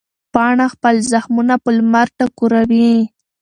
[0.33, 2.93] پاڼه خپل زخمونه په لمر ټکوروي.